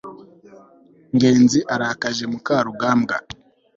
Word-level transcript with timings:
ngenzi 1.15 1.59
arakaje 1.73 2.23
mukarugambwa 2.31 3.15
(amastan 3.19 3.39